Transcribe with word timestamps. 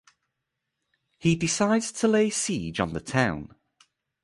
He 1.19 1.35
decides 1.35 1.91
to 1.91 2.07
lay 2.07 2.31
siege 2.31 2.79
on 2.79 2.93
the 2.93 2.99
town. 3.01 3.55